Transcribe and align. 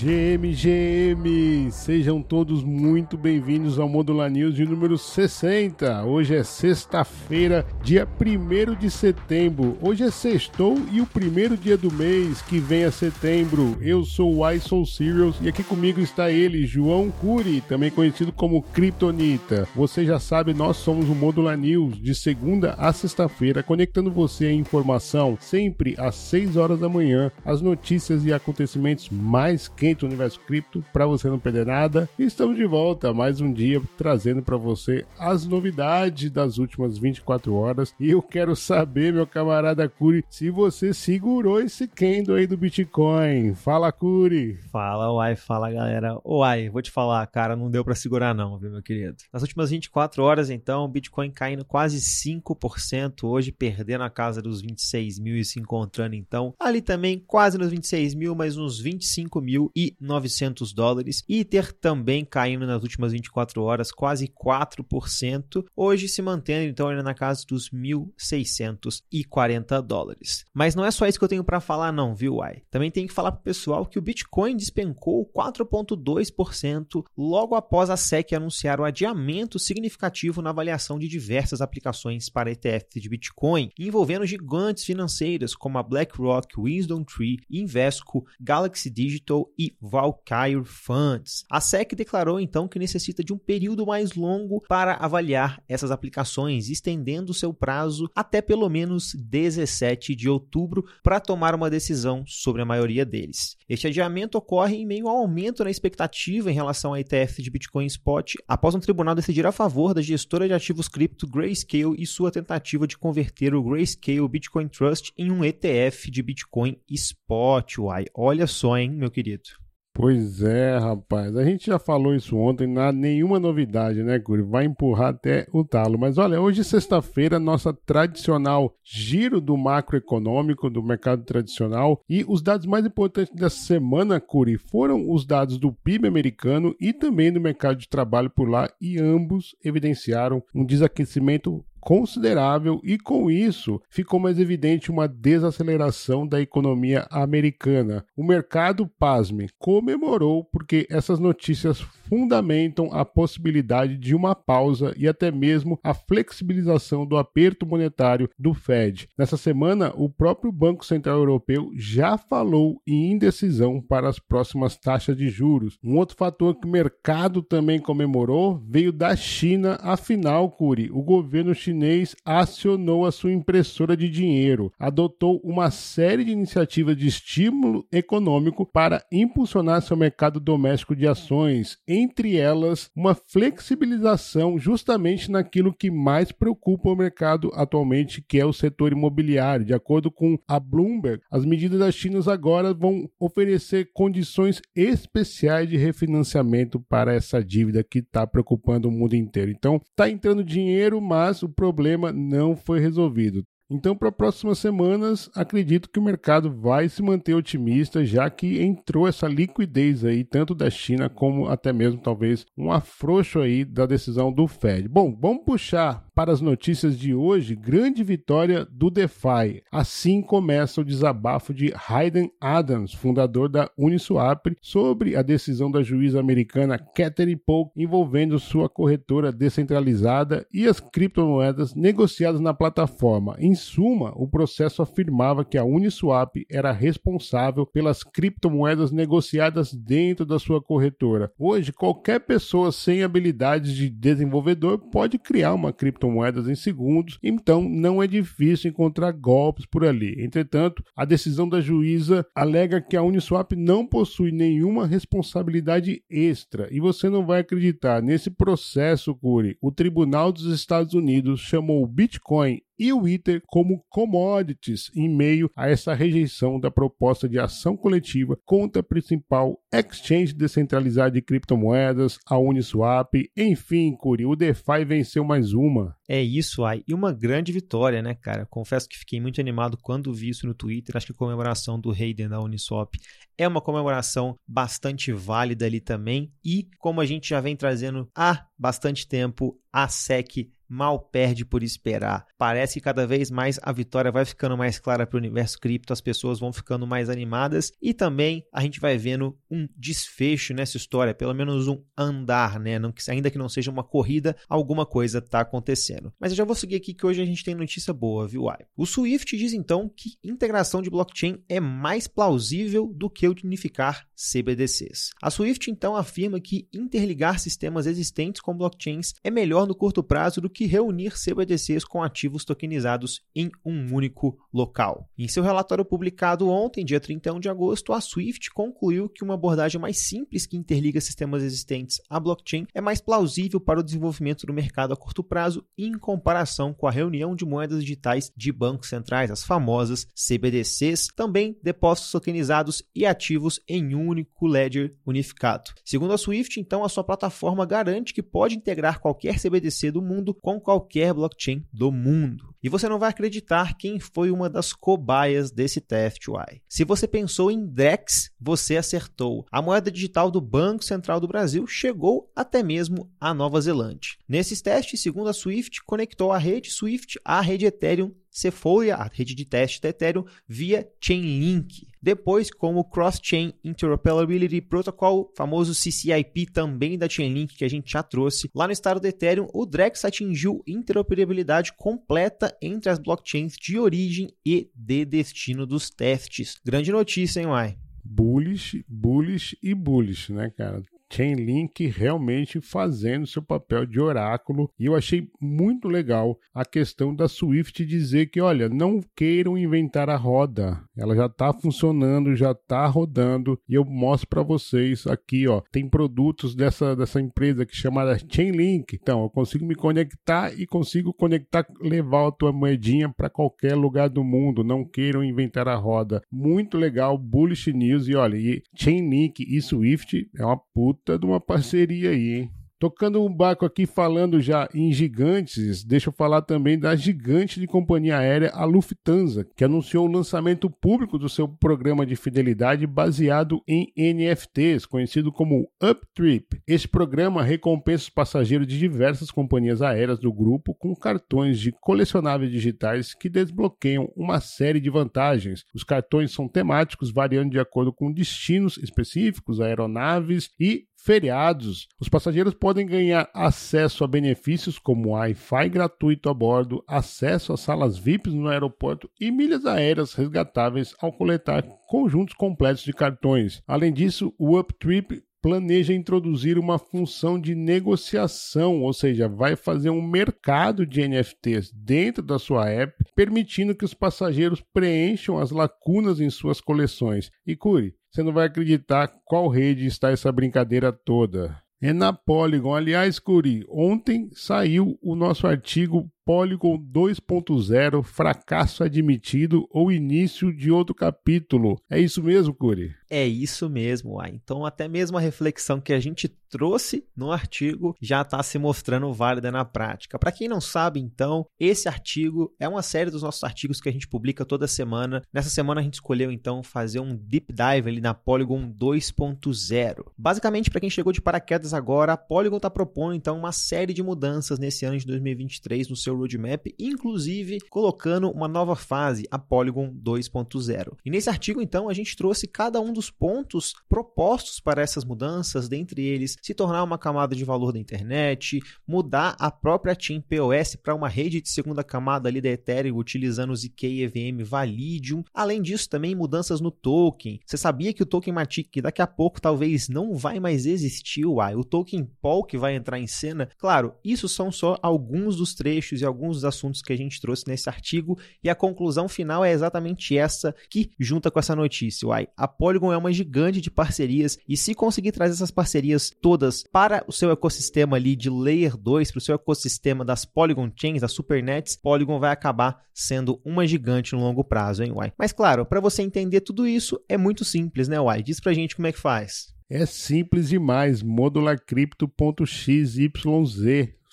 GM, 0.00 0.54
GM, 0.54 1.70
sejam 1.70 2.22
todos 2.22 2.64
muito 2.64 3.18
bem-vindos 3.18 3.78
ao 3.78 3.86
Modular 3.86 4.30
News 4.30 4.54
de 4.54 4.64
número 4.64 4.96
60. 4.96 6.04
Hoje 6.04 6.34
é 6.34 6.42
sexta-feira, 6.42 7.66
dia 7.82 8.08
1 8.18 8.76
de 8.76 8.90
setembro. 8.90 9.76
Hoje 9.78 10.04
é 10.04 10.10
sextou 10.10 10.80
e 10.90 11.02
o 11.02 11.06
primeiro 11.06 11.54
dia 11.54 11.76
do 11.76 11.92
mês 11.92 12.40
que 12.40 12.58
vem 12.58 12.84
a 12.84 12.90
setembro. 12.90 13.76
Eu 13.78 14.02
sou 14.02 14.36
o 14.36 14.50
iSoul 14.50 14.86
Serials 14.86 15.36
e 15.42 15.50
aqui 15.50 15.62
comigo 15.62 16.00
está 16.00 16.30
ele, 16.30 16.64
João 16.64 17.10
Curi, 17.10 17.60
também 17.60 17.90
conhecido 17.90 18.32
como 18.32 18.62
Kryptonita. 18.62 19.68
Você 19.76 20.06
já 20.06 20.18
sabe, 20.18 20.54
nós 20.54 20.78
somos 20.78 21.10
o 21.10 21.14
Modular 21.14 21.58
News 21.58 22.00
de 22.00 22.14
segunda 22.14 22.72
a 22.78 22.90
sexta-feira, 22.90 23.62
conectando 23.62 24.10
você 24.10 24.46
à 24.46 24.52
informação 24.52 25.36
sempre 25.38 25.94
às 25.98 26.14
6 26.14 26.56
horas 26.56 26.80
da 26.80 26.88
manhã, 26.88 27.30
as 27.44 27.60
notícias 27.60 28.24
e 28.24 28.32
acontecimentos 28.32 29.10
mais 29.10 29.68
quentes 29.68 29.89
universo 30.06 30.40
cripto 30.40 30.84
para 30.92 31.06
você 31.06 31.28
não 31.28 31.38
perder 31.38 31.66
nada. 31.66 32.08
E 32.18 32.24
estamos 32.24 32.56
de 32.56 32.66
volta 32.66 33.12
mais 33.12 33.40
um 33.40 33.52
dia 33.52 33.80
trazendo 33.96 34.42
para 34.42 34.56
você 34.56 35.04
as 35.18 35.46
novidades 35.46 36.30
das 36.30 36.58
últimas 36.58 36.98
24 36.98 37.54
horas. 37.54 37.94
E 37.98 38.10
eu 38.10 38.22
quero 38.22 38.54
saber, 38.54 39.12
meu 39.12 39.26
camarada 39.26 39.88
Curi, 39.88 40.24
se 40.28 40.50
você 40.50 40.92
segurou 40.92 41.60
esse 41.60 41.86
candle 41.86 42.36
aí 42.36 42.46
do 42.46 42.56
Bitcoin. 42.56 43.54
Fala, 43.54 43.92
Curi. 43.92 44.58
Fala, 44.70 45.12
Uai, 45.12 45.36
fala, 45.36 45.70
galera. 45.70 46.18
Uai, 46.24 46.68
vou 46.68 46.82
te 46.82 46.90
falar, 46.90 47.26
cara, 47.26 47.56
não 47.56 47.70
deu 47.70 47.84
para 47.84 47.94
segurar 47.94 48.34
não, 48.34 48.58
viu, 48.58 48.70
meu 48.70 48.82
querido? 48.82 49.16
Nas 49.32 49.42
últimas 49.42 49.70
24 49.70 50.22
horas, 50.22 50.50
então, 50.50 50.84
o 50.84 50.88
Bitcoin 50.88 51.30
caindo 51.30 51.64
quase 51.64 51.98
5%, 51.98 53.24
hoje 53.24 53.52
perdendo 53.52 54.04
a 54.04 54.10
casa 54.10 54.42
dos 54.42 54.60
26 54.60 55.18
mil 55.18 55.36
e 55.36 55.44
se 55.44 55.58
encontrando, 55.58 56.14
então, 56.14 56.54
ali 56.58 56.80
também 56.80 57.22
quase 57.26 57.58
nos 57.58 57.70
26 57.70 58.14
mil, 58.14 58.34
mas 58.34 58.56
uns 58.56 58.78
25 58.78 59.40
mil 59.40 59.70
e 59.80 59.96
900 59.98 60.74
dólares. 60.74 61.24
Ether 61.26 61.72
também 61.72 62.22
caindo 62.22 62.66
nas 62.66 62.82
últimas 62.82 63.12
24 63.12 63.62
horas 63.62 63.90
quase 63.90 64.28
4%, 64.28 65.64
hoje 65.74 66.06
se 66.06 66.20
mantendo 66.20 66.68
então 66.68 66.88
ainda 66.88 67.02
na 67.02 67.14
casa 67.14 67.46
dos 67.48 67.70
1.640 67.70 69.80
dólares. 69.80 70.44
Mas 70.52 70.74
não 70.74 70.84
é 70.84 70.90
só 70.90 71.06
isso 71.06 71.18
que 71.18 71.24
eu 71.24 71.28
tenho 71.28 71.42
para 71.42 71.60
falar 71.60 71.92
não, 71.92 72.14
viu, 72.14 72.34
Uai? 72.36 72.62
Também 72.70 72.90
tenho 72.90 73.08
que 73.08 73.14
falar 73.14 73.32
para 73.32 73.40
o 73.40 73.44
pessoal 73.44 73.86
que 73.86 73.98
o 73.98 74.02
Bitcoin 74.02 74.54
despencou 74.54 75.24
4.2% 75.34 77.02
logo 77.16 77.54
após 77.54 77.88
a 77.88 77.96
SEC 77.96 78.34
anunciar 78.34 78.80
o 78.80 78.84
adiamento 78.84 79.58
significativo 79.58 80.42
na 80.42 80.50
avaliação 80.50 80.98
de 80.98 81.08
diversas 81.08 81.62
aplicações 81.62 82.28
para 82.28 82.50
ETF 82.50 83.00
de 83.00 83.08
Bitcoin, 83.08 83.70
envolvendo 83.78 84.26
gigantes 84.26 84.84
financeiras 84.84 85.54
como 85.54 85.78
a 85.78 85.82
BlackRock, 85.82 86.60
Wisdom 86.60 87.02
Tree, 87.02 87.38
Invesco, 87.50 88.26
Galaxy 88.38 88.90
Digital 88.90 89.50
e 89.58 89.69
Valkyrie 89.80 90.64
Funds. 90.64 91.44
A 91.50 91.60
SEC 91.60 91.94
declarou 91.94 92.40
então 92.40 92.68
que 92.68 92.78
necessita 92.78 93.22
de 93.22 93.32
um 93.32 93.38
período 93.38 93.86
mais 93.86 94.14
longo 94.14 94.62
para 94.68 94.94
avaliar 94.94 95.62
essas 95.68 95.90
aplicações, 95.90 96.68
estendendo 96.68 97.34
seu 97.34 97.52
prazo 97.52 98.10
até 98.14 98.40
pelo 98.40 98.68
menos 98.68 99.14
17 99.14 100.14
de 100.14 100.28
outubro 100.28 100.84
para 101.02 101.20
tomar 101.20 101.54
uma 101.54 101.70
decisão 101.70 102.24
sobre 102.26 102.62
a 102.62 102.64
maioria 102.64 103.04
deles. 103.04 103.56
Este 103.68 103.86
adiamento 103.86 104.38
ocorre 104.38 104.76
em 104.76 104.86
meio 104.86 105.08
ao 105.08 105.18
aumento 105.18 105.64
na 105.64 105.70
expectativa 105.70 106.50
em 106.50 106.54
relação 106.54 106.92
a 106.92 107.00
ETF 107.00 107.42
de 107.42 107.50
Bitcoin 107.50 107.86
Spot 107.86 108.34
após 108.48 108.74
um 108.74 108.80
tribunal 108.80 109.14
decidir 109.14 109.46
a 109.46 109.52
favor 109.52 109.94
da 109.94 110.02
gestora 110.02 110.46
de 110.46 110.54
ativos 110.54 110.88
cripto 110.88 111.26
Grayscale 111.26 111.94
e 111.98 112.06
sua 112.06 112.30
tentativa 112.30 112.86
de 112.86 112.98
converter 112.98 113.54
o 113.54 113.62
Grayscale 113.62 114.28
Bitcoin 114.28 114.68
Trust 114.68 115.12
em 115.16 115.30
um 115.30 115.44
ETF 115.44 116.10
de 116.10 116.22
Bitcoin 116.22 116.76
Spot. 116.88 117.78
Uai, 117.78 118.06
olha 118.14 118.46
só, 118.46 118.76
hein, 118.76 118.90
meu 118.90 119.10
querido. 119.10 119.59
Pois 120.00 120.42
é, 120.42 120.78
rapaz. 120.78 121.36
A 121.36 121.44
gente 121.44 121.66
já 121.66 121.78
falou 121.78 122.14
isso 122.14 122.34
ontem, 122.34 122.66
nada, 122.66 122.96
nenhuma 122.96 123.38
novidade, 123.38 124.02
né, 124.02 124.18
Curi? 124.18 124.40
Vai 124.40 124.64
empurrar 124.64 125.08
até 125.08 125.46
o 125.52 125.62
talo. 125.62 125.98
Mas 125.98 126.16
olha, 126.16 126.40
hoje, 126.40 126.64
sexta-feira, 126.64 127.38
nossa 127.38 127.70
tradicional 127.70 128.74
giro 128.82 129.42
do 129.42 129.58
macroeconômico, 129.58 130.70
do 130.70 130.82
mercado 130.82 131.22
tradicional. 131.22 132.00
E 132.08 132.24
os 132.26 132.40
dados 132.40 132.64
mais 132.64 132.86
importantes 132.86 133.34
dessa 133.34 133.58
semana, 133.58 134.18
Curi, 134.18 134.56
foram 134.56 135.10
os 135.10 135.26
dados 135.26 135.58
do 135.58 135.70
PIB 135.70 136.08
americano 136.08 136.74
e 136.80 136.94
também 136.94 137.30
do 137.30 137.38
mercado 137.38 137.76
de 137.76 137.86
trabalho 137.86 138.30
por 138.30 138.48
lá. 138.48 138.70
E 138.80 138.98
ambos 138.98 139.54
evidenciaram 139.62 140.42
um 140.54 140.64
desaquecimento 140.64 141.62
considerável 141.80 142.80
e 142.84 142.98
com 142.98 143.30
isso 143.30 143.80
ficou 143.88 144.20
mais 144.20 144.38
evidente 144.38 144.90
uma 144.90 145.08
desaceleração 145.08 146.26
da 146.26 146.40
economia 146.40 147.06
americana. 147.10 148.04
O 148.16 148.22
mercado, 148.22 148.86
pasme, 148.86 149.48
comemorou 149.58 150.44
porque 150.44 150.86
essas 150.90 151.18
notícias 151.18 151.84
fundamentam 152.10 152.92
a 152.92 153.04
possibilidade 153.04 153.96
de 153.96 154.16
uma 154.16 154.34
pausa 154.34 154.92
e 154.98 155.06
até 155.06 155.30
mesmo 155.30 155.78
a 155.84 155.94
flexibilização 155.94 157.06
do 157.06 157.16
aperto 157.16 157.64
monetário 157.64 158.28
do 158.36 158.52
Fed. 158.52 159.08
Nessa 159.16 159.36
semana, 159.36 159.92
o 159.94 160.10
próprio 160.10 160.50
Banco 160.50 160.84
Central 160.84 161.18
Europeu 161.18 161.70
já 161.76 162.18
falou 162.18 162.82
em 162.84 163.12
indecisão 163.12 163.80
para 163.80 164.08
as 164.08 164.18
próximas 164.18 164.76
taxas 164.76 165.16
de 165.16 165.28
juros. 165.28 165.78
Um 165.84 165.96
outro 165.98 166.16
fator 166.16 166.58
que 166.58 166.66
o 166.66 166.70
mercado 166.70 167.42
também 167.42 167.78
comemorou 167.78 168.60
veio 168.68 168.92
da 168.92 169.14
China, 169.14 169.78
afinal, 169.80 170.50
Curi, 170.50 170.90
o 170.92 171.02
governo 171.02 171.54
chinês 171.54 172.16
acionou 172.24 173.06
a 173.06 173.12
sua 173.12 173.32
impressora 173.32 173.96
de 173.96 174.08
dinheiro, 174.08 174.72
adotou 174.76 175.40
uma 175.44 175.70
série 175.70 176.24
de 176.24 176.32
iniciativas 176.32 176.96
de 176.96 177.06
estímulo 177.06 177.86
econômico 177.92 178.66
para 178.66 179.04
impulsionar 179.12 179.80
seu 179.82 179.96
mercado 179.96 180.40
doméstico 180.40 180.96
de 180.96 181.06
ações, 181.06 181.78
entre 182.00 182.36
elas 182.36 182.90
uma 182.94 183.14
flexibilização 183.14 184.58
justamente 184.58 185.30
naquilo 185.30 185.74
que 185.74 185.90
mais 185.90 186.32
preocupa 186.32 186.90
o 186.90 186.96
mercado 186.96 187.50
atualmente, 187.54 188.22
que 188.22 188.38
é 188.38 188.44
o 188.44 188.52
setor 188.52 188.92
imobiliário. 188.92 189.64
De 189.64 189.74
acordo 189.74 190.10
com 190.10 190.38
a 190.48 190.58
Bloomberg, 190.58 191.22
as 191.30 191.44
medidas 191.44 191.78
da 191.78 191.90
China 191.90 192.20
agora 192.30 192.74
vão 192.74 193.08
oferecer 193.18 193.90
condições 193.92 194.60
especiais 194.74 195.68
de 195.68 195.76
refinanciamento 195.76 196.80
para 196.80 197.14
essa 197.14 197.42
dívida 197.42 197.82
que 197.82 198.00
está 198.00 198.26
preocupando 198.26 198.88
o 198.88 198.92
mundo 198.92 199.14
inteiro. 199.14 199.50
Então, 199.50 199.76
está 199.76 200.08
entrando 200.10 200.44
dinheiro, 200.44 201.00
mas 201.00 201.42
o 201.42 201.48
problema 201.48 202.12
não 202.12 202.56
foi 202.56 202.80
resolvido. 202.80 203.44
Então, 203.70 203.94
para 203.94 204.08
as 204.08 204.14
próximas 204.14 204.58
semanas, 204.58 205.30
acredito 205.32 205.88
que 205.88 206.00
o 206.00 206.02
mercado 206.02 206.50
vai 206.50 206.88
se 206.88 207.00
manter 207.02 207.34
otimista, 207.34 208.04
já 208.04 208.28
que 208.28 208.60
entrou 208.60 209.06
essa 209.06 209.28
liquidez 209.28 210.04
aí, 210.04 210.24
tanto 210.24 210.56
da 210.56 210.68
China 210.68 211.08
como 211.08 211.46
até 211.46 211.72
mesmo 211.72 212.00
talvez 212.00 212.44
um 212.58 212.72
afrouxo 212.72 213.38
aí 213.38 213.64
da 213.64 213.86
decisão 213.86 214.32
do 214.32 214.48
Fed. 214.48 214.88
Bom, 214.88 215.16
vamos 215.16 215.44
puxar 215.44 216.04
para 216.14 216.32
as 216.32 216.40
notícias 216.40 216.98
de 216.98 217.14
hoje, 217.14 217.54
grande 217.54 218.02
vitória 218.02 218.64
do 218.64 218.90
DeFi. 218.90 219.62
Assim 219.70 220.22
começa 220.22 220.80
o 220.80 220.84
desabafo 220.84 221.54
de 221.54 221.72
Hayden 221.88 222.30
Adams, 222.40 222.92
fundador 222.92 223.48
da 223.48 223.70
Uniswap, 223.76 224.46
sobre 224.60 225.16
a 225.16 225.22
decisão 225.22 225.70
da 225.70 225.82
juíza 225.82 226.20
americana 226.20 226.78
Catherine 226.78 227.36
Polk 227.36 227.72
envolvendo 227.76 228.38
sua 228.38 228.68
corretora 228.68 229.32
descentralizada 229.32 230.46
e 230.52 230.66
as 230.66 230.80
criptomoedas 230.80 231.74
negociadas 231.74 232.40
na 232.40 232.52
plataforma. 232.52 233.36
Em 233.38 233.54
suma, 233.54 234.12
o 234.16 234.28
processo 234.28 234.82
afirmava 234.82 235.44
que 235.44 235.58
a 235.58 235.64
Uniswap 235.64 236.36
era 236.50 236.72
responsável 236.72 237.64
pelas 237.66 238.02
criptomoedas 238.02 238.90
negociadas 238.90 239.72
dentro 239.72 240.24
da 240.26 240.38
sua 240.38 240.62
corretora. 240.62 241.30
Hoje, 241.38 241.72
qualquer 241.72 242.20
pessoa 242.20 242.72
sem 242.72 243.02
habilidades 243.02 243.72
de 243.72 243.88
desenvolvedor 243.88 244.78
pode 244.90 245.18
criar 245.18 245.54
uma 245.54 245.72
criptomoeda 245.72 246.09
criptomoedas 246.10 246.48
em 246.48 246.54
segundos, 246.54 247.18
então 247.22 247.62
não 247.62 248.02
é 248.02 248.06
difícil 248.06 248.70
encontrar 248.70 249.12
golpes 249.12 249.64
por 249.64 249.84
ali. 249.84 250.16
Entretanto, 250.18 250.82
a 250.96 251.04
decisão 251.04 251.48
da 251.48 251.60
juíza 251.60 252.26
alega 252.34 252.80
que 252.80 252.96
a 252.96 253.02
Uniswap 253.02 253.52
não 253.52 253.86
possui 253.86 254.32
nenhuma 254.32 254.86
responsabilidade 254.86 256.02
extra 256.10 256.68
e 256.70 256.80
você 256.80 257.08
não 257.08 257.24
vai 257.24 257.40
acreditar. 257.40 258.02
Nesse 258.02 258.30
processo, 258.30 259.14
Curi, 259.14 259.56
o 259.60 259.70
Tribunal 259.70 260.32
dos 260.32 260.46
Estados 260.46 260.94
Unidos 260.94 261.40
chamou 261.40 261.82
o 261.82 261.86
Bitcoin 261.86 262.60
e 262.80 262.94
o 262.94 263.06
ITER 263.06 263.42
como 263.46 263.84
commodities 263.90 264.90
em 264.96 265.06
meio 265.06 265.50
a 265.54 265.68
essa 265.68 265.92
rejeição 265.92 266.58
da 266.58 266.70
proposta 266.70 267.28
de 267.28 267.38
ação 267.38 267.76
coletiva 267.76 268.38
contra 268.46 268.80
a 268.80 268.82
principal 268.82 269.60
exchange 269.70 270.32
descentralizada 270.32 271.10
de 271.10 271.20
criptomoedas, 271.20 272.18
a 272.26 272.38
Uniswap. 272.38 273.12
Enfim, 273.36 273.94
Curi, 273.94 274.24
o 274.24 274.34
DeFi 274.34 274.86
venceu 274.86 275.22
mais 275.22 275.52
uma. 275.52 275.94
É 276.08 276.22
isso, 276.22 276.64
ai. 276.64 276.82
E 276.88 276.94
uma 276.94 277.12
grande 277.12 277.52
vitória, 277.52 278.00
né, 278.00 278.14
cara? 278.14 278.46
Confesso 278.46 278.88
que 278.88 278.98
fiquei 278.98 279.20
muito 279.20 279.40
animado 279.40 279.76
quando 279.76 280.12
vi 280.14 280.30
isso 280.30 280.46
no 280.46 280.54
Twitter. 280.54 280.96
Acho 280.96 281.06
que 281.06 281.12
a 281.12 281.16
comemoração 281.16 281.78
do 281.78 281.90
Hayden 281.90 282.30
da 282.30 282.40
Uniswap 282.40 282.94
é 283.36 283.46
uma 283.46 283.60
comemoração 283.60 284.36
bastante 284.48 285.12
válida 285.12 285.66
ali 285.66 285.80
também. 285.80 286.32
E, 286.42 286.66
como 286.78 287.00
a 287.00 287.06
gente 287.06 287.28
já 287.28 287.40
vem 287.40 287.54
trazendo 287.54 288.08
há 288.16 288.46
bastante 288.58 289.06
tempo, 289.06 289.59
a 289.72 289.88
SEC 289.88 290.50
mal 290.70 291.00
perde 291.00 291.44
por 291.44 291.64
esperar. 291.64 292.24
Parece 292.38 292.74
que 292.74 292.80
cada 292.80 293.04
vez 293.04 293.28
mais 293.28 293.58
a 293.60 293.72
vitória 293.72 294.12
vai 294.12 294.24
ficando 294.24 294.56
mais 294.56 294.78
clara 294.78 295.04
para 295.04 295.16
o 295.16 295.18
universo 295.18 295.58
cripto, 295.58 295.92
as 295.92 296.00
pessoas 296.00 296.38
vão 296.38 296.52
ficando 296.52 296.86
mais 296.86 297.10
animadas 297.10 297.72
e 297.82 297.92
também 297.92 298.46
a 298.52 298.62
gente 298.62 298.78
vai 298.78 298.96
vendo 298.96 299.36
um 299.50 299.68
desfecho 299.76 300.54
nessa 300.54 300.76
história, 300.76 301.12
pelo 301.12 301.34
menos 301.34 301.66
um 301.66 301.82
andar, 301.98 302.60
né? 302.60 302.78
Não, 302.78 302.94
ainda 303.08 303.30
que 303.30 303.38
não 303.38 303.48
seja 303.48 303.70
uma 303.70 303.82
corrida, 303.82 304.36
alguma 304.48 304.86
coisa 304.86 305.18
está 305.18 305.40
acontecendo. 305.40 306.12
Mas 306.20 306.30
eu 306.30 306.36
já 306.36 306.44
vou 306.44 306.54
seguir 306.54 306.76
aqui 306.76 306.94
que 306.94 307.04
hoje 307.04 307.20
a 307.20 307.24
gente 307.24 307.44
tem 307.44 307.54
notícia 307.54 307.92
boa, 307.92 308.28
viu? 308.28 308.44
O 308.76 308.86
Swift 308.86 309.36
diz 309.36 309.52
então 309.52 309.88
que 309.88 310.18
integração 310.22 310.80
de 310.80 310.88
blockchain 310.88 311.42
é 311.48 311.58
mais 311.58 312.06
plausível 312.06 312.86
do 312.94 313.10
que 313.10 313.26
unificar 313.26 314.06
CBDCs. 314.14 315.10
A 315.20 315.30
Swift 315.30 315.68
então 315.68 315.96
afirma 315.96 316.38
que 316.38 316.68
interligar 316.72 317.40
sistemas 317.40 317.86
existentes 317.86 318.40
com 318.40 318.56
blockchains 318.56 319.14
é 319.24 319.30
melhor 319.30 319.59
no 319.66 319.74
curto 319.74 320.02
prazo 320.02 320.40
do 320.40 320.48
que 320.48 320.60
que 320.60 320.66
reunir 320.66 321.14
CBDCs 321.14 321.86
com 321.86 322.02
ativos 322.02 322.44
tokenizados 322.44 323.22
em 323.34 323.50
um 323.64 323.94
único 323.94 324.38
local. 324.52 325.08
Em 325.16 325.26
seu 325.26 325.42
relatório 325.42 325.86
publicado 325.86 326.50
ontem, 326.50 326.84
dia 326.84 327.00
31 327.00 327.40
de 327.40 327.48
agosto, 327.48 327.94
a 327.94 328.00
Swift 328.02 328.50
concluiu 328.50 329.08
que 329.08 329.24
uma 329.24 329.32
abordagem 329.32 329.80
mais 329.80 330.06
simples 330.06 330.44
que 330.44 330.58
interliga 330.58 331.00
sistemas 331.00 331.42
existentes 331.42 331.98
à 332.10 332.20
blockchain 332.20 332.66
é 332.74 332.80
mais 332.82 333.00
plausível 333.00 333.58
para 333.58 333.80
o 333.80 333.82
desenvolvimento 333.82 334.44
do 334.46 334.52
mercado 334.52 334.92
a 334.92 334.96
curto 334.98 335.24
prazo 335.24 335.64
em 335.78 335.96
comparação 335.96 336.74
com 336.74 336.86
a 336.86 336.90
reunião 336.90 337.34
de 337.34 337.46
moedas 337.46 337.80
digitais 337.82 338.30
de 338.36 338.52
bancos 338.52 338.90
centrais, 338.90 339.30
as 339.30 339.42
famosas 339.42 340.06
CBDCs, 340.14 341.08
também 341.16 341.58
depósitos 341.62 342.12
tokenizados 342.12 342.82
e 342.94 343.06
ativos 343.06 343.60
em 343.66 343.94
um 343.94 344.06
único 344.06 344.46
ledger 344.46 344.94
unificado. 345.06 345.70
Segundo 345.86 346.12
a 346.12 346.18
Swift, 346.18 346.60
então, 346.60 346.84
a 346.84 346.88
sua 346.90 347.02
plataforma 347.02 347.64
garante 347.64 348.12
que 348.12 348.22
pode 348.22 348.54
integrar 348.54 349.00
qualquer 349.00 349.40
CBDC 349.40 349.49
do 349.90 350.02
mundo 350.02 350.34
com 350.34 350.60
qualquer 350.60 351.12
blockchain 351.14 351.66
do 351.72 351.90
mundo. 351.90 352.54
E 352.62 352.68
você 352.68 352.88
não 352.88 352.98
vai 352.98 353.08
acreditar 353.08 353.76
quem 353.78 353.98
foi 353.98 354.30
uma 354.30 354.50
das 354.50 354.72
cobaias 354.72 355.50
desse 355.50 355.82
UI. 356.28 356.60
Se 356.68 356.84
você 356.84 357.08
pensou 357.08 357.50
em 357.50 357.66
DREX, 357.66 358.30
você 358.38 358.76
acertou. 358.76 359.46
A 359.50 359.62
moeda 359.62 359.90
digital 359.90 360.30
do 360.30 360.40
Banco 360.40 360.84
Central 360.84 361.18
do 361.18 361.26
Brasil 361.26 361.66
chegou 361.66 362.30
até 362.36 362.62
mesmo 362.62 363.10
à 363.18 363.32
Nova 363.32 363.60
Zelândia. 363.60 364.12
Nesses 364.28 364.60
testes, 364.60 365.00
segundo 365.00 365.30
a 365.30 365.32
Swift, 365.32 365.82
conectou 365.84 366.30
a 366.30 366.38
rede 366.38 366.70
Swift 366.70 367.18
à 367.24 367.40
rede 367.40 367.64
Ethereum 367.64 368.14
Cephaloia, 368.30 368.94
a 368.94 369.04
rede 369.04 369.34
de 369.34 369.44
teste 369.44 369.80
da 369.80 369.88
Ethereum, 369.88 370.24
via 370.46 370.88
Chainlink. 371.00 371.88
Depois, 372.02 372.50
como 372.50 372.84
Cross-Chain 372.84 373.52
Interoperability 373.62 374.60
Protocol, 374.60 375.30
famoso 375.36 375.74
CCIP 375.74 376.46
também 376.52 376.96
da 376.96 377.08
Chainlink 377.08 377.54
que 377.54 377.64
a 377.64 377.68
gente 377.68 377.92
já 377.92 378.02
trouxe, 378.02 378.50
lá 378.54 378.66
no 378.66 378.72
estado 378.72 379.00
do 379.00 379.06
Ethereum, 379.06 379.48
o 379.52 379.66
Drex 379.66 380.04
atingiu 380.04 380.62
interoperabilidade 380.66 381.72
completa 381.74 382.56
entre 382.62 382.88
as 382.88 382.98
blockchains 382.98 383.54
de 383.54 383.78
origem 383.78 384.28
e 384.44 384.70
de 384.74 385.04
destino 385.04 385.66
dos 385.66 385.90
testes. 385.90 386.58
Grande 386.64 386.90
notícia, 386.90 387.40
hein, 387.40 387.46
Uai? 387.46 387.78
Bullish, 388.02 388.82
bullish 388.88 389.56
e 389.62 389.74
bullish, 389.74 390.32
né, 390.32 390.50
cara? 390.56 390.82
Chainlink 391.12 391.86
realmente 391.88 392.60
fazendo 392.60 393.26
seu 393.26 393.42
papel 393.42 393.84
de 393.84 394.00
oráculo. 394.00 394.70
E 394.78 394.86
eu 394.86 394.94
achei 394.94 395.28
muito 395.40 395.88
legal 395.88 396.38
a 396.54 396.64
questão 396.64 397.14
da 397.14 397.28
Swift 397.28 397.84
dizer 397.84 398.26
que, 398.26 398.40
olha, 398.40 398.68
não 398.68 399.00
queiram 399.16 399.58
inventar 399.58 400.08
a 400.08 400.16
roda. 400.16 400.80
Ela 400.96 401.16
já 401.16 401.26
está 401.26 401.52
funcionando, 401.52 402.36
já 402.36 402.52
está 402.52 402.86
rodando. 402.86 403.58
E 403.68 403.74
eu 403.74 403.84
mostro 403.84 404.28
para 404.28 404.42
vocês 404.42 405.06
aqui, 405.06 405.48
ó, 405.48 405.62
tem 405.72 405.88
produtos 405.88 406.54
dessa, 406.54 406.94
dessa 406.94 407.20
empresa 407.20 407.66
que 407.66 407.74
chama 407.74 408.16
Chainlink. 408.30 408.96
Então, 409.00 409.22
eu 409.22 409.30
consigo 409.30 409.64
me 409.64 409.74
conectar 409.74 410.52
e 410.54 410.66
consigo 410.66 411.12
conectar, 411.12 411.66
levar 411.80 412.28
a 412.28 412.32
tua 412.32 412.52
moedinha 412.52 413.08
para 413.08 413.28
qualquer 413.30 413.74
lugar 413.74 414.08
do 414.08 414.22
mundo. 414.22 414.62
Não 414.62 414.84
queiram 414.84 415.24
inventar 415.24 415.66
a 415.66 415.74
roda. 415.74 416.22
Muito 416.30 416.76
legal, 416.76 417.18
bullish 417.18 417.72
news. 417.72 418.06
E 418.08 418.14
olha, 418.14 418.36
e 418.36 418.62
Chainlink 418.74 419.42
e 419.42 419.60
Swift 419.60 420.28
é 420.36 420.44
uma 420.44 420.56
puta 420.56 420.99
puta 421.00 421.18
de 421.18 421.24
uma 421.24 421.40
parceria 421.40 422.10
aí, 422.10 422.34
hein? 422.34 422.50
Tocando 422.80 423.22
um 423.22 423.30
barco 423.30 423.66
aqui 423.66 423.84
falando 423.84 424.40
já 424.40 424.66
em 424.72 424.90
gigantes, 424.90 425.84
deixa 425.84 426.08
eu 426.08 426.14
falar 426.14 426.40
também 426.40 426.78
da 426.78 426.96
gigante 426.96 427.60
de 427.60 427.66
companhia 427.66 428.16
aérea, 428.16 428.50
a 428.54 428.64
Lufthansa, 428.64 429.46
que 429.54 429.62
anunciou 429.62 430.08
o 430.08 430.10
lançamento 430.10 430.70
público 430.70 431.18
do 431.18 431.28
seu 431.28 431.46
programa 431.46 432.06
de 432.06 432.16
fidelidade 432.16 432.86
baseado 432.86 433.62
em 433.68 433.92
NFTs, 433.94 434.86
conhecido 434.86 435.30
como 435.30 435.70
UpTrip. 435.78 436.62
Esse 436.66 436.88
programa 436.88 437.42
recompensa 437.42 438.04
os 438.04 438.08
passageiros 438.08 438.66
de 438.66 438.78
diversas 438.78 439.30
companhias 439.30 439.82
aéreas 439.82 440.18
do 440.18 440.32
grupo 440.32 440.74
com 440.74 440.96
cartões 440.96 441.60
de 441.60 441.72
colecionáveis 441.72 442.50
digitais 442.50 443.12
que 443.12 443.28
desbloqueiam 443.28 444.10
uma 444.16 444.40
série 444.40 444.80
de 444.80 444.88
vantagens. 444.88 445.66
Os 445.74 445.84
cartões 445.84 446.32
são 446.32 446.48
temáticos, 446.48 447.12
variando 447.12 447.50
de 447.50 447.60
acordo 447.60 447.92
com 447.92 448.10
destinos 448.10 448.78
específicos, 448.78 449.60
aeronaves 449.60 450.48
e 450.58 450.86
feriados. 451.02 451.88
Os 451.98 452.08
passageiros 452.08 452.54
podem 452.54 452.86
ganhar 452.86 453.28
acesso 453.34 454.04
a 454.04 454.08
benefícios 454.08 454.78
como 454.78 455.10
Wi-Fi 455.10 455.68
gratuito 455.68 456.28
a 456.28 456.34
bordo, 456.34 456.84
acesso 456.86 457.52
a 457.52 457.56
salas 457.56 457.98
VIPs 457.98 458.34
no 458.34 458.48
aeroporto 458.48 459.10
e 459.20 459.30
milhas 459.30 459.64
aéreas 459.64 460.14
resgatáveis 460.14 460.94
ao 461.00 461.12
coletar 461.12 461.62
conjuntos 461.88 462.34
completos 462.34 462.82
de 462.82 462.92
cartões. 462.92 463.62
Além 463.66 463.92
disso, 463.92 464.34
o 464.38 464.58
UpTrip 464.58 465.22
planeja 465.42 465.92
introduzir 465.92 466.58
uma 466.58 466.78
função 466.78 467.40
de 467.40 467.54
negociação, 467.54 468.82
ou 468.82 468.92
seja, 468.92 469.28
vai 469.28 469.56
fazer 469.56 469.90
um 469.90 470.02
mercado 470.02 470.86
de 470.86 471.06
NFTs 471.06 471.72
dentro 471.72 472.22
da 472.22 472.38
sua 472.38 472.68
app, 472.68 472.94
permitindo 473.14 473.74
que 473.74 473.84
os 473.84 473.94
passageiros 473.94 474.62
preencham 474.72 475.38
as 475.38 475.50
lacunas 475.50 476.20
em 476.20 476.30
suas 476.30 476.60
coleções. 476.60 477.30
E 477.46 477.56
Curi, 477.56 477.94
você 478.10 478.22
não 478.22 478.32
vai 478.32 478.46
acreditar 478.46 479.08
qual 479.24 479.48
rede 479.48 479.86
está 479.86 480.10
essa 480.10 480.30
brincadeira 480.32 480.92
toda. 480.92 481.56
É 481.82 481.94
na 481.94 482.12
Polygon. 482.12 482.74
Aliás, 482.74 483.18
Curi, 483.18 483.64
ontem 483.68 484.28
saiu 484.32 484.98
o 485.00 485.14
nosso 485.14 485.46
artigo 485.46 486.10
Polygon 486.30 486.78
2.0, 486.78 488.04
fracasso 488.04 488.84
admitido 488.84 489.66
ou 489.68 489.90
início 489.90 490.54
de 490.54 490.70
outro 490.70 490.94
capítulo. 490.94 491.76
É 491.90 491.98
isso 491.98 492.22
mesmo, 492.22 492.54
Curi? 492.54 492.94
É 493.10 493.26
isso 493.26 493.68
mesmo, 493.68 494.20
ah. 494.20 494.28
Então, 494.28 494.64
até 494.64 494.86
mesmo 494.86 495.18
a 495.18 495.20
reflexão 495.20 495.80
que 495.80 495.92
a 495.92 495.98
gente 495.98 496.28
trouxe 496.48 497.04
no 497.16 497.32
artigo 497.32 497.96
já 498.00 498.22
está 498.22 498.40
se 498.42 498.56
mostrando 498.58 499.12
válida 499.12 499.50
na 499.50 499.64
prática. 499.64 500.16
Para 500.18 500.30
quem 500.30 500.46
não 500.46 500.60
sabe, 500.60 501.00
então, 501.00 501.44
esse 501.58 501.88
artigo 501.88 502.54
é 502.58 502.68
uma 502.68 502.82
série 502.82 503.10
dos 503.10 503.22
nossos 503.22 503.42
artigos 503.42 503.80
que 503.80 503.88
a 503.88 503.92
gente 503.92 504.06
publica 504.06 504.44
toda 504.44 504.68
semana. 504.68 505.22
Nessa 505.32 505.50
semana 505.50 505.80
a 505.80 505.84
gente 505.84 505.94
escolheu 505.94 506.30
então 506.30 506.62
fazer 506.62 507.00
um 507.00 507.16
deep 507.16 507.52
dive 507.52 507.90
ali 507.90 508.00
na 508.00 508.14
Polygon 508.14 508.72
2.0. 508.72 510.04
Basicamente, 510.16 510.70
para 510.70 510.80
quem 510.80 510.90
chegou 510.90 511.12
de 511.12 511.20
paraquedas 511.20 511.74
agora, 511.74 512.12
a 512.12 512.16
Polygon 512.16 512.58
está 512.58 512.70
propondo 512.70 513.14
então 513.14 513.36
uma 513.36 513.50
série 513.50 513.92
de 513.92 514.02
mudanças 514.02 514.60
nesse 514.60 514.84
ano 514.84 514.98
de 514.98 515.06
2023 515.06 515.88
no 515.88 515.96
seu 515.96 516.19
roadmap, 516.20 516.66
inclusive 516.78 517.58
colocando 517.68 518.30
uma 518.30 518.48
nova 518.48 518.76
fase, 518.76 519.26
a 519.30 519.38
Polygon 519.38 519.92
2.0. 519.92 520.96
E 521.04 521.10
nesse 521.10 521.28
artigo, 521.28 521.60
então, 521.60 521.88
a 521.88 521.94
gente 521.94 522.16
trouxe 522.16 522.46
cada 522.46 522.80
um 522.80 522.92
dos 522.92 523.10
pontos 523.10 523.74
propostos 523.88 524.60
para 524.60 524.82
essas 524.82 525.04
mudanças, 525.04 525.68
dentre 525.68 526.04
eles 526.04 526.36
se 526.40 526.54
tornar 526.54 526.84
uma 526.84 526.98
camada 526.98 527.34
de 527.34 527.44
valor 527.44 527.72
da 527.72 527.78
internet, 527.78 528.60
mudar 528.86 529.36
a 529.38 529.50
própria 529.50 529.96
Team 529.96 530.20
POS 530.20 530.76
para 530.76 530.94
uma 530.94 531.08
rede 531.08 531.40
de 531.40 531.48
segunda 531.48 531.82
camada 531.82 532.28
ali 532.28 532.40
da 532.40 532.48
Ethereum 532.48 532.96
utilizando 532.96 533.50
o 533.50 533.56
ZK 533.56 534.02
EVM 534.02 534.44
Validium. 534.44 535.24
Além 535.34 535.60
disso, 535.60 535.88
também 535.88 536.14
mudanças 536.14 536.60
no 536.60 536.70
token. 536.70 537.40
Você 537.44 537.56
sabia 537.56 537.92
que 537.92 538.02
o 538.02 538.06
token 538.06 538.32
Matic 538.32 538.80
daqui 538.80 539.02
a 539.02 539.06
pouco 539.06 539.40
talvez 539.40 539.88
não 539.88 540.14
vai 540.14 540.38
mais 540.40 540.66
existir, 540.66 541.26
uai, 541.26 541.54
o 541.54 541.64
token 541.64 542.04
POL 542.20 542.44
que 542.44 542.58
vai 542.58 542.74
entrar 542.74 542.98
em 542.98 543.06
cena? 543.06 543.48
Claro, 543.58 543.94
isso 544.04 544.28
são 544.28 544.50
só 544.52 544.78
alguns 544.82 545.36
dos 545.36 545.54
trechos 545.54 546.00
e 546.00 546.04
alguns 546.10 546.36
dos 546.36 546.44
assuntos 546.44 546.82
que 546.82 546.92
a 546.92 546.96
gente 546.96 547.20
trouxe 547.20 547.44
nesse 547.46 547.68
artigo 547.68 548.18
e 548.42 548.50
a 548.50 548.54
conclusão 548.54 549.08
final 549.08 549.44
é 549.44 549.52
exatamente 549.52 550.16
essa 550.16 550.54
que 550.68 550.90
junta 550.98 551.30
com 551.30 551.38
essa 551.38 551.56
notícia. 551.56 552.08
Uai, 552.08 552.28
a 552.36 552.46
Polygon 552.46 552.92
é 552.92 552.96
uma 552.96 553.12
gigante 553.12 553.60
de 553.60 553.70
parcerias 553.70 554.36
e 554.48 554.56
se 554.56 554.74
conseguir 554.74 555.12
trazer 555.12 555.34
essas 555.34 555.50
parcerias 555.50 556.10
todas 556.20 556.64
para 556.70 557.04
o 557.06 557.12
seu 557.12 557.30
ecossistema 557.30 557.96
ali 557.96 558.14
de 558.14 558.28
Layer 558.28 558.76
2, 558.76 559.10
para 559.10 559.18
o 559.18 559.22
seu 559.22 559.34
ecossistema 559.34 560.04
das 560.04 560.24
Polygon 560.24 560.70
Chains, 560.74 561.00
das 561.00 561.12
Supernets, 561.12 561.76
Polygon 561.76 562.18
vai 562.18 562.32
acabar 562.32 562.82
sendo 562.92 563.40
uma 563.44 563.66
gigante 563.66 564.14
no 564.14 564.20
longo 564.20 564.44
prazo, 564.44 564.82
hein, 564.82 564.92
Uai? 564.92 565.12
Mas 565.18 565.32
claro, 565.32 565.64
para 565.64 565.80
você 565.80 566.02
entender 566.02 566.40
tudo 566.40 566.66
isso 566.66 567.00
é 567.08 567.16
muito 567.16 567.44
simples, 567.44 567.88
né, 567.88 568.00
Uai? 568.00 568.22
Diz 568.22 568.40
pra 568.40 568.52
gente 568.52 568.76
como 568.76 568.88
é 568.88 568.92
que 568.92 568.98
faz. 568.98 569.54
É 569.68 569.86
simples 569.86 570.48
demais, 570.48 571.00
modularcrypto.xyz 571.00 572.96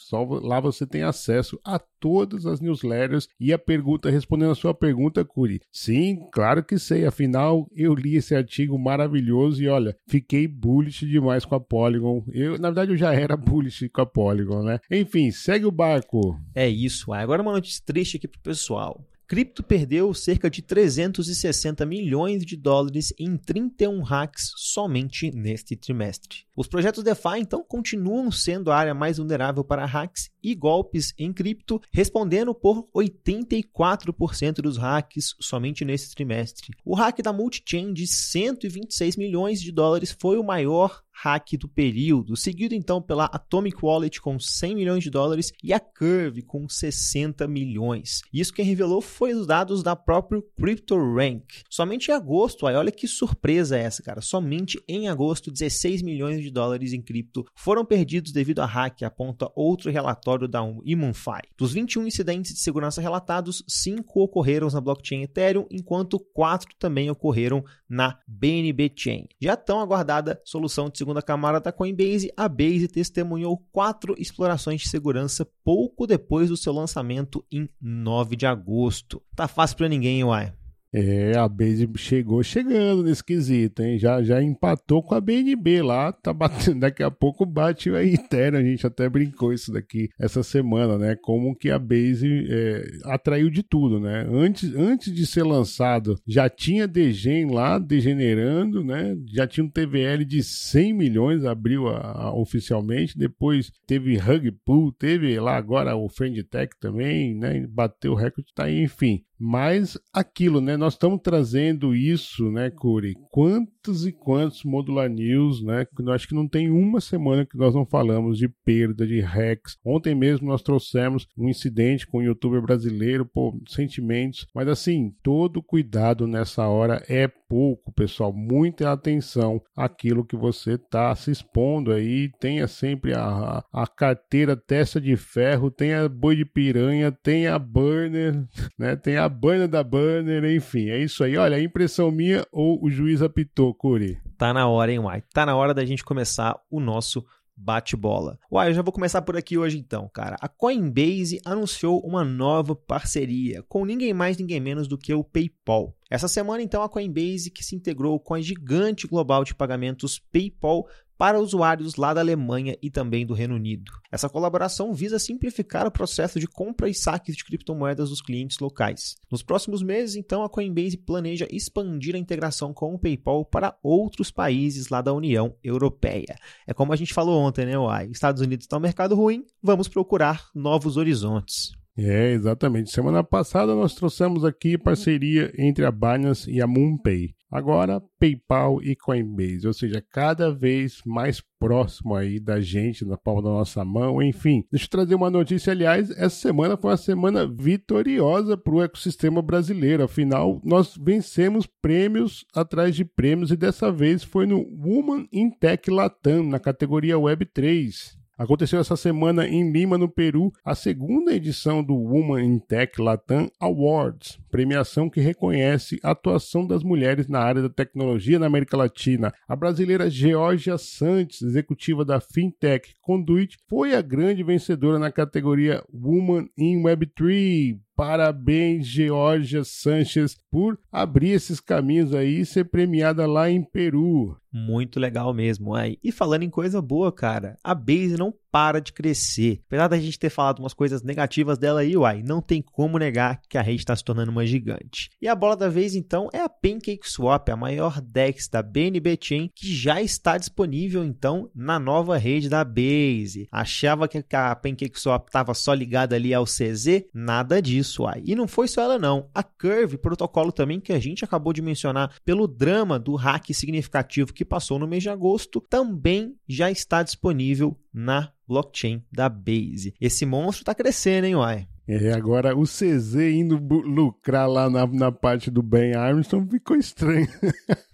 Só 0.07 0.23
lá 0.23 0.61
você 0.61 0.87
tem 0.87 1.03
acesso 1.03 1.59
a 1.65 1.77
todas 1.77 2.45
as 2.45 2.61
newsletters 2.61 3.27
e 3.37 3.51
a 3.51 3.59
pergunta, 3.59 4.09
respondendo 4.09 4.51
a 4.51 4.55
sua 4.55 4.73
pergunta, 4.73 5.25
Curi. 5.25 5.59
Sim, 5.69 6.19
claro 6.31 6.63
que 6.63 6.79
sei. 6.79 7.05
Afinal, 7.05 7.67
eu 7.75 7.93
li 7.93 8.15
esse 8.15 8.33
artigo 8.33 8.79
maravilhoso 8.79 9.61
e 9.61 9.67
olha, 9.67 9.97
fiquei 10.07 10.47
bullish 10.47 11.05
demais 11.05 11.43
com 11.43 11.55
a 11.55 11.59
Polygon. 11.59 12.23
Eu, 12.31 12.57
na 12.57 12.69
verdade, 12.69 12.91
eu 12.91 12.97
já 12.97 13.13
era 13.13 13.35
bullish 13.37 13.89
com 13.89 14.01
a 14.01 14.05
Polygon, 14.05 14.63
né? 14.63 14.79
Enfim, 14.89 15.29
segue 15.29 15.65
o 15.65 15.71
barco. 15.71 16.39
É 16.55 16.69
isso. 16.69 17.11
Agora 17.11 17.41
uma 17.41 17.51
notícia 17.51 17.83
triste 17.85 18.15
aqui 18.15 18.29
pro 18.29 18.39
pessoal. 18.39 19.03
Cripto 19.27 19.61
perdeu 19.61 20.13
cerca 20.13 20.49
de 20.49 20.61
360 20.61 21.85
milhões 21.85 22.45
de 22.45 22.55
dólares 22.55 23.13
em 23.19 23.35
31 23.35 24.01
hacks 24.01 24.53
somente 24.55 25.31
neste 25.31 25.75
trimestre. 25.75 26.46
Os 26.57 26.67
projetos 26.67 27.03
DeFi, 27.03 27.37
então, 27.37 27.63
continuam 27.63 28.31
sendo 28.31 28.71
a 28.71 28.75
área 28.75 28.95
mais 28.95 29.19
vulnerável 29.19 29.63
para 29.63 29.85
hacks 29.85 30.31
e 30.41 30.55
golpes 30.55 31.13
em 31.15 31.31
cripto, 31.31 31.79
respondendo 31.93 32.51
por 32.55 32.87
84% 32.95 34.55
dos 34.55 34.75
hacks 34.75 35.35
somente 35.39 35.85
nesse 35.85 36.15
trimestre. 36.15 36.73
O 36.83 36.95
hack 36.95 37.21
da 37.21 37.31
Multichain 37.31 37.93
de 37.93 38.07
126 38.07 39.17
milhões 39.17 39.61
de 39.61 39.71
dólares 39.71 40.17
foi 40.19 40.39
o 40.39 40.43
maior 40.43 41.03
hack 41.23 41.57
do 41.57 41.67
período, 41.67 42.35
seguido 42.35 42.75
então 42.75 43.01
pela 43.01 43.25
Atomic 43.25 43.83
Wallet 43.83 44.21
com 44.21 44.39
100 44.39 44.75
milhões 44.75 45.03
de 45.03 45.09
dólares 45.09 45.51
e 45.63 45.73
a 45.73 45.79
Curve 45.79 46.43
com 46.43 46.69
60 46.69 47.47
milhões. 47.47 48.21
Isso 48.31 48.53
quem 48.53 48.65
revelou 48.65 49.01
foi 49.01 49.33
os 49.33 49.47
dados 49.47 49.81
da 49.81 49.95
própria 49.95 50.41
CryptoRank. 50.55 51.63
Somente 51.69 52.11
em 52.11 52.13
agosto, 52.13 52.67
aí 52.67 52.75
olha 52.75 52.91
que 52.91 53.07
surpresa 53.07 53.77
é 53.77 53.81
essa, 53.81 54.03
cara. 54.03 54.21
Somente 54.21 54.81
em 54.87 55.09
agosto, 55.09 55.51
16 55.51 56.01
milhões 56.03 56.41
de 56.41 56.46
dólares 56.51 56.93
em 56.93 57.01
cripto 57.01 57.45
foram 57.55 57.85
perdidos 57.85 58.31
devido 58.31 58.59
a 58.59 58.65
hack, 58.65 59.03
aponta 59.03 59.51
outro 59.55 59.91
relatório 59.91 60.47
da 60.47 60.61
Immunfy. 60.83 61.41
Dos 61.57 61.73
21 61.73 62.07
incidentes 62.07 62.53
de 62.53 62.59
segurança 62.59 63.01
relatados, 63.01 63.63
5 63.67 64.19
ocorreram 64.21 64.67
na 64.69 64.81
blockchain 64.81 65.23
Ethereum, 65.23 65.65
enquanto 65.71 66.19
4 66.19 66.75
também 66.77 67.09
ocorreram 67.09 67.63
na 67.87 68.19
BNB 68.27 68.91
Chain. 68.95 69.27
Já 69.41 69.55
tão 69.55 69.79
aguardada 69.79 70.41
solução 70.43 70.89
de 70.89 70.97
segunda 70.97 71.21
camada 71.21 71.59
da 71.59 71.71
Coinbase, 71.71 72.31
a 72.35 72.47
Base 72.47 72.87
testemunhou 72.87 73.57
quatro 73.71 74.15
explorações 74.17 74.81
de 74.81 74.89
segurança 74.89 75.47
pouco 75.63 76.07
depois 76.07 76.49
do 76.49 76.57
seu 76.57 76.73
lançamento 76.73 77.45
em 77.51 77.69
9 77.81 78.35
de 78.35 78.45
agosto. 78.45 79.21
Tá 79.35 79.47
fácil 79.47 79.77
para 79.77 79.89
ninguém, 79.89 80.23
uai. 80.23 80.53
É, 80.93 81.37
a 81.37 81.47
Base 81.47 81.87
chegou 81.97 82.41
chegando 82.41 83.03
nesse 83.03 83.23
quesito, 83.23 83.83
hein? 83.83 83.99
Já, 83.99 84.23
já 84.23 84.41
empatou 84.41 85.03
com 85.03 85.13
a 85.13 85.21
BNB 85.21 85.81
lá, 85.81 86.11
tá 86.11 86.33
batendo, 86.33 86.79
daqui 86.81 87.03
a 87.03 87.11
pouco 87.11 87.45
bate 87.45 87.89
a 87.89 88.03
Ethereum, 88.03 88.59
a 88.59 88.63
gente 88.63 88.87
até 88.87 89.09
brincou 89.09 89.53
isso 89.53 89.71
daqui 89.71 90.09
essa 90.19 90.41
semana, 90.43 90.97
né? 90.97 91.15
Como 91.15 91.55
que 91.55 91.69
a 91.69 91.77
Base 91.77 92.47
é, 92.49 92.85
atraiu 93.05 93.49
de 93.49 93.63
tudo, 93.63 93.99
né? 93.99 94.25
Antes, 94.31 94.73
antes 94.75 95.13
de 95.13 95.25
ser 95.25 95.43
lançado, 95.43 96.15
já 96.25 96.49
tinha 96.49 96.87
Degen 96.87 97.51
lá 97.51 97.77
degenerando, 97.77 98.83
né? 98.83 99.15
Já 99.27 99.45
tinha 99.45 99.65
um 99.65 99.69
TVL 99.69 100.23
de 100.25 100.41
100 100.41 100.93
milhões, 100.93 101.43
abriu 101.43 101.87
a, 101.87 101.99
a, 101.99 102.33
oficialmente, 102.33 103.17
depois 103.17 103.71
teve 103.85 104.17
Rug 104.17 104.51
Pool, 104.65 104.91
teve 104.93 105.39
lá 105.39 105.57
agora 105.57 105.95
o 105.95 106.07
Friend 106.09 106.41
Tech 106.43 106.73
também, 106.79 107.35
né? 107.35 107.65
Bateu 107.67 108.13
o 108.13 108.15
recorde, 108.15 108.53
tá 108.53 108.65
aí, 108.65 108.83
enfim. 108.83 109.26
Mas 109.39 109.97
aquilo, 110.13 110.59
né? 110.59 110.75
Nós 110.75 110.93
estamos 110.93 111.19
trazendo 111.21 111.95
isso, 111.95 112.51
né, 112.51 112.69
Curi? 112.69 113.15
Quantos 113.29 114.05
e 114.05 114.11
quantos 114.11 114.63
Modular 114.63 115.09
News, 115.09 115.63
né? 115.63 115.85
Eu 115.97 116.11
acho 116.11 116.27
que 116.27 116.35
não 116.35 116.47
tem 116.47 116.69
uma 116.69 116.99
semana 116.99 117.45
que 117.45 117.57
nós 117.57 117.75
não 117.75 117.85
falamos 117.85 118.37
de 118.37 118.49
perda 118.65 119.05
de 119.05 119.19
hacks. 119.19 119.77
Ontem 119.85 120.15
mesmo 120.15 120.47
nós 120.47 120.61
trouxemos 120.61 121.27
um 121.37 121.47
incidente 121.47 122.07
com 122.07 122.19
um 122.19 122.23
youtuber 122.23 122.61
brasileiro, 122.61 123.25
pô, 123.25 123.59
sentimentos. 123.67 124.47
Mas 124.53 124.67
assim, 124.67 125.13
todo 125.21 125.61
cuidado 125.61 126.25
nessa 126.25 126.67
hora 126.67 127.03
é 127.07 127.27
pouco, 127.47 127.91
pessoal. 127.91 128.33
Muita 128.33 128.91
atenção 128.91 129.61
àquilo 129.75 130.25
que 130.25 130.35
você 130.35 130.73
está 130.73 131.15
se 131.15 131.31
expondo 131.31 131.91
aí. 131.91 132.29
Tenha 132.39 132.67
sempre 132.67 133.13
a, 133.13 133.63
a 133.71 133.87
carteira 133.87 134.55
testa 134.55 134.99
de 134.99 135.15
ferro, 135.15 135.71
tenha 135.71 136.07
boi 136.07 136.35
de 136.35 136.45
piranha, 136.45 137.11
tenha 137.11 137.57
burner, 137.57 138.45
né? 138.77 138.95
Tem 138.95 139.17
a 139.17 139.27
banha 139.27 139.67
da 139.67 139.83
banner, 139.83 140.43
enfim. 140.45 140.89
É 140.89 140.99
isso 140.99 141.23
aí. 141.23 141.37
Olha, 141.37 141.61
impressão 141.61 142.11
minha 142.11 142.45
ou 142.51 142.83
o 142.83 142.89
juiz 142.89 143.21
apitou, 143.21 143.73
Curi? 143.73 144.19
Tá 144.37 144.53
na 144.53 144.67
hora, 144.67 144.91
hein, 144.91 144.99
White? 144.99 145.27
Tá 145.33 145.45
na 145.45 145.55
hora 145.55 145.73
da 145.73 145.85
gente 145.85 146.03
começar 146.03 146.59
o 146.69 146.79
nosso 146.79 147.25
bate-bola. 147.57 148.37
Uai, 148.51 148.69
eu 148.69 148.73
já 148.73 148.81
vou 148.83 148.93
começar 148.93 149.21
por 149.23 149.35
aqui 149.35 149.57
hoje 149.57 149.79
então, 149.79 150.07
cara. 150.13 150.37
A 150.39 150.47
Coinbase 150.47 151.41
anunciou 151.43 151.99
uma 152.01 152.23
nova 152.23 152.75
parceria 152.75 153.63
com 153.67 153.83
ninguém 153.83 154.13
mais, 154.13 154.37
ninguém 154.37 154.59
menos 154.59 154.87
do 154.87 154.97
que 154.97 155.13
o 155.13 155.23
PayPal. 155.23 155.96
Essa 156.09 156.27
semana, 156.27 156.63
então, 156.63 156.81
a 156.81 156.89
Coinbase, 156.89 157.51
que 157.51 157.63
se 157.63 157.75
integrou 157.75 158.19
com 158.19 158.33
a 158.33 158.41
gigante 158.41 159.07
global 159.07 159.43
de 159.43 159.55
pagamentos 159.55 160.19
PayPal, 160.31 160.87
para 161.17 161.39
usuários 161.39 161.95
lá 161.95 162.13
da 162.13 162.21
Alemanha 162.21 162.77
e 162.81 162.91
também 162.91 163.25
do 163.25 163.33
Reino 163.33 163.55
Unido. 163.55 163.91
Essa 164.11 164.29
colaboração 164.29 164.93
visa 164.93 165.17
simplificar 165.17 165.87
o 165.87 165.91
processo 165.91 166.39
de 166.39 166.47
compra 166.47 166.87
e 166.87 166.93
saques 166.93 167.35
de 167.35 167.43
criptomoedas 167.43 168.09
dos 168.09 168.21
clientes 168.21 168.59
locais. 168.59 169.15
Nos 169.31 169.41
próximos 169.41 169.81
meses, 169.81 170.15
então, 170.15 170.43
a 170.43 170.49
Coinbase 170.49 170.97
planeja 170.97 171.47
expandir 171.49 172.15
a 172.15 172.19
integração 172.19 172.73
com 172.73 172.93
o 172.93 172.99
PayPal 172.99 173.43
para 173.43 173.75
outros 173.81 174.29
países 174.29 174.89
lá 174.89 175.01
da 175.01 175.13
União 175.13 175.55
Europeia. 175.63 176.35
É 176.67 176.73
como 176.73 176.93
a 176.93 176.95
gente 176.95 177.13
falou 177.13 177.41
ontem, 177.41 177.65
né, 177.65 177.77
Uai? 177.77 178.07
Estados 178.11 178.41
Unidos 178.41 178.65
está 178.65 178.77
um 178.77 178.81
mercado 178.81 179.15
ruim, 179.15 179.43
vamos 179.61 179.87
procurar 179.87 180.49
novos 180.53 180.97
horizontes. 180.97 181.71
É, 181.97 182.31
exatamente. 182.31 182.91
Semana 182.91 183.23
passada 183.23 183.73
nós 183.73 183.95
trouxemos 183.95 184.45
aqui 184.45 184.77
parceria 184.77 185.51
entre 185.57 185.83
a 185.83 185.91
Binance 185.91 186.49
e 186.49 186.61
a 186.61 186.67
MoonPay. 186.67 187.35
Agora, 187.49 188.01
PayPal 188.19 188.83
e 188.83 188.93
Coinbase, 188.93 189.65
ou 189.65 189.73
seja, 189.73 190.03
cada 190.11 190.51
vez 190.51 191.01
mais 191.05 191.41
próximo 191.57 192.13
aí 192.13 192.41
da 192.41 192.59
gente, 192.59 193.05
na 193.05 193.15
palma 193.17 193.41
da 193.41 193.49
nossa 193.49 193.85
mão, 193.85 194.21
enfim. 194.21 194.65
Deixa 194.69 194.85
eu 194.85 194.89
trazer 194.89 195.15
uma 195.15 195.29
notícia, 195.29 195.71
aliás, 195.71 196.11
essa 196.11 196.35
semana 196.35 196.75
foi 196.75 196.91
uma 196.91 196.97
semana 196.97 197.47
vitoriosa 197.47 198.57
para 198.57 198.73
o 198.73 198.83
ecossistema 198.83 199.41
brasileiro, 199.41 200.03
afinal, 200.03 200.61
nós 200.61 200.97
vencemos 201.01 201.65
prêmios 201.81 202.45
atrás 202.53 202.93
de 202.93 203.05
prêmios 203.05 203.49
e 203.49 203.55
dessa 203.55 203.89
vez 203.93 204.23
foi 204.23 204.45
no 204.45 204.67
Woman 204.77 205.25
in 205.31 205.49
Tech 205.49 205.89
Latam, 205.89 206.43
na 206.43 206.59
categoria 206.59 207.15
Web3. 207.15 208.17
Aconteceu 208.37 208.79
essa 208.79 208.95
semana 208.95 209.47
em 209.47 209.71
Lima, 209.71 209.97
no 209.97 210.07
Peru, 210.07 210.53
a 210.63 210.75
segunda 210.75 211.33
edição 211.33 211.83
do 211.83 211.95
Woman 211.95 212.43
in 212.43 212.59
Tech 212.59 213.01
Latam 213.01 213.49
Awards, 213.59 214.37
premiação 214.51 215.09
que 215.09 215.19
reconhece 215.19 215.99
a 216.03 216.11
atuação 216.11 216.67
das 216.67 216.83
mulheres 216.83 217.27
na 217.27 217.39
área 217.39 217.63
da 217.63 217.69
tecnologia 217.69 218.37
na 218.37 218.45
América 218.45 218.77
Latina. 218.77 219.33
A 219.47 219.55
brasileira 219.55 220.07
Georgia 220.07 220.77
Santos, 220.77 221.41
executiva 221.41 222.05
da 222.05 222.19
Fintech 222.19 222.93
Conduit, 223.01 223.57
foi 223.67 223.95
a 223.95 224.03
grande 224.03 224.43
vencedora 224.43 224.99
na 224.99 225.11
categoria 225.11 225.83
Woman 225.91 226.47
in 226.55 226.83
Web3. 226.83 227.86
Parabéns, 227.97 228.85
Georgia 228.85 229.63
Sanches, 229.63 230.37
por 230.51 230.79
abrir 230.91 231.31
esses 231.31 231.59
caminhos 231.59 232.13
aí 232.13 232.41
e 232.41 232.45
ser 232.45 232.65
premiada 232.65 233.25
lá 233.25 233.49
em 233.49 233.63
Peru. 233.63 234.37
Muito 234.53 234.99
legal 234.99 235.33
mesmo, 235.33 235.73
aí. 235.73 235.97
E 236.03 236.11
falando 236.11 236.43
em 236.43 236.49
coisa 236.49 236.79
boa, 236.79 237.11
cara, 237.11 237.57
a 237.63 237.73
Base 237.73 238.15
não 238.15 238.31
para 238.57 238.81
de 238.81 238.91
crescer. 238.91 239.61
Apesar 239.67 239.87
da 239.87 239.99
gente 239.99 240.17
ter 240.17 240.31
falado 240.31 240.57
umas 240.57 240.73
coisas 240.73 241.03
negativas 241.03 241.59
dela 241.59 241.81
aí, 241.81 241.95
uai, 241.95 242.23
não 242.23 242.41
tem 242.41 242.59
como 242.59 242.97
negar 242.97 243.39
que 243.47 243.55
a 243.55 243.61
rede 243.61 243.81
está 243.81 243.95
se 243.95 244.03
tornando 244.03 244.31
uma 244.31 244.47
gigante. 244.47 245.11
E 245.21 245.27
a 245.27 245.35
bola 245.35 245.55
da 245.55 245.69
vez, 245.69 245.93
então, 245.93 246.27
é 246.33 246.39
a 246.39 246.49
PancakeSwap, 246.49 247.51
a 247.51 247.55
maior 247.55 248.01
DEX 248.01 248.49
da 248.49 248.63
BNB 248.63 249.15
Chain, 249.21 249.51
que 249.53 249.71
já 249.71 250.01
está 250.01 250.39
disponível, 250.39 251.05
então, 251.05 251.51
na 251.53 251.77
nova 251.77 252.17
rede 252.17 252.49
da 252.49 252.63
Base. 252.63 253.47
Achava 253.51 254.07
que 254.07 254.25
a 254.35 254.55
PancakeSwap 254.55 255.27
estava 255.27 255.53
só 255.53 255.71
ligada 255.71 256.15
ali 256.15 256.33
ao 256.33 256.45
CZ? 256.45 257.03
Nada 257.13 257.61
disso, 257.61 258.03
uai. 258.03 258.23
E 258.25 258.33
não 258.33 258.47
foi 258.47 258.67
só 258.67 258.81
ela, 258.81 258.97
não. 258.97 259.29
A 259.35 259.43
Curve, 259.43 259.99
protocolo 259.99 260.51
também 260.51 260.79
que 260.79 260.93
a 260.93 260.99
gente 260.99 261.23
acabou 261.23 261.53
de 261.53 261.61
mencionar 261.61 262.11
pelo 262.25 262.47
drama 262.47 262.97
do 262.97 263.13
hack 263.13 263.53
significativo 263.53 264.33
que 264.33 264.43
passou 264.43 264.79
no 264.79 264.87
mês 264.87 265.03
de 265.03 265.09
agosto, 265.09 265.63
também 265.69 266.35
já 266.49 266.71
está 266.71 267.03
disponível 267.03 267.77
na 267.97 268.31
blockchain 268.47 269.03
da 269.11 269.27
Base. 269.27 269.93
Esse 269.99 270.25
monstro 270.25 270.61
está 270.61 270.75
crescendo, 270.75 271.25
hein, 271.25 271.35
uai? 271.35 271.67
É, 271.87 272.11
agora 272.11 272.53
o 272.53 272.63
CZ 272.63 273.15
indo 273.15 273.57
lucrar 273.57 274.49
lá 274.49 274.69
na, 274.69 274.85
na 274.85 275.09
parte 275.09 275.49
do 275.49 275.63
Ben 275.63 275.95
Armstrong 275.95 276.49
ficou 276.51 276.75
estranho. 276.75 277.27